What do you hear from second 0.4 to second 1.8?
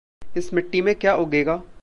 मिट्टी में क्या उगेगा?